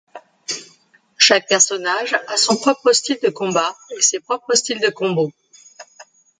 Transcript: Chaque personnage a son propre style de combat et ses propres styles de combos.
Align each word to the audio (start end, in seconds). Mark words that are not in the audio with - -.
Chaque 1.19 1.47
personnage 1.47 2.15
a 2.27 2.35
son 2.35 2.57
propre 2.57 2.91
style 2.91 3.19
de 3.21 3.29
combat 3.29 3.77
et 3.95 4.01
ses 4.01 4.19
propres 4.19 4.55
styles 4.55 4.79
de 4.81 4.89
combos. 4.89 5.31